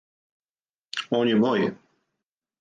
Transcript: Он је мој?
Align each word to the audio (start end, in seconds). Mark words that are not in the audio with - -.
Он 1.19 1.29
је 1.33 1.37
мој? 1.43 1.69